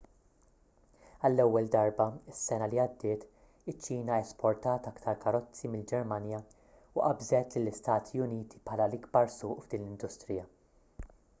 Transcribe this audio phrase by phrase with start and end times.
[1.27, 3.25] għall-ewwel darba is-sena li għaddiet
[3.73, 6.39] iċ-ċina esportat aktar karozzi mill-ġermanja
[6.69, 10.47] u qabżet lill-istati uniti bħala l-ikbar suq f'din l-industrija